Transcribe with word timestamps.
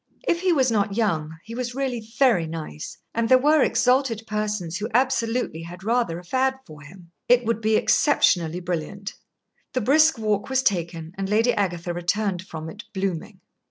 If 0.27 0.41
he 0.41 0.51
was 0.51 0.71
not 0.71 0.97
young, 0.97 1.37
he 1.43 1.53
was 1.53 1.75
really 1.75 2.01
very 2.17 2.47
nice, 2.47 2.97
and 3.13 3.29
there 3.29 3.37
were 3.37 3.61
exalted 3.61 4.23
persons 4.25 4.77
who 4.77 4.89
absolutely 4.95 5.61
had 5.61 5.83
rather 5.83 6.17
a 6.17 6.23
fad 6.23 6.57
for 6.65 6.81
him. 6.81 7.11
It 7.29 7.45
would 7.45 7.61
be 7.61 7.75
exceptionally 7.75 8.61
brilliant. 8.61 9.13
The 9.73 9.81
brisk 9.81 10.17
walk 10.17 10.49
was 10.49 10.63
taken, 10.63 11.13
and 11.19 11.29
Lady 11.29 11.53
Agatha 11.53 11.93
returned 11.93 12.41
from 12.41 12.67
it 12.67 12.83
blooming. 12.95 13.41